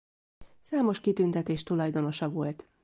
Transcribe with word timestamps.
Számos 0.61 1.01
kitüntetés 1.01 1.63
tulajdonosa 1.63 2.29
volt. 2.29 2.69